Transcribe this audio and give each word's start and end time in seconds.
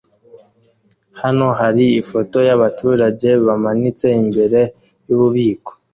Hano 1.21 1.47
hari 1.59 1.85
ifoto 2.01 2.37
yabaturage 2.49 3.29
bamanitse 3.45 4.07
imbere 4.21 4.59
yububiko 5.07 5.71